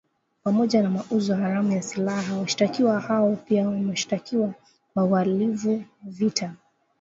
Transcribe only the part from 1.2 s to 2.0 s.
haramu ya